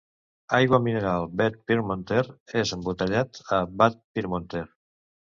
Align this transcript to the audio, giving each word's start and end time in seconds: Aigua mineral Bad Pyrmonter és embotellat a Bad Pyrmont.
Aigua 0.59 0.77
mineral 0.85 1.25
Bad 1.41 1.59
Pyrmonter 1.67 2.23
és 2.61 2.71
embotellat 2.77 3.41
a 3.59 3.59
Bad 3.83 3.99
Pyrmont. 4.19 4.57